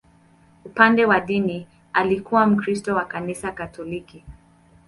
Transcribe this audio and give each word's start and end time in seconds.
Upande 0.65 1.05
wa 1.05 1.19
dini, 1.19 1.67
alikuwa 1.93 2.45
Mkristo 2.47 2.95
wa 2.95 3.05
Kanisa 3.05 3.51
Katoliki. 3.51 4.23